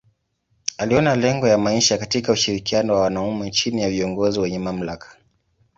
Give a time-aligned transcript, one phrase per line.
[0.77, 5.17] Aliona lengo ya maisha katika ushirikiano wa wanaume chini ya viongozi wenye mamlaka.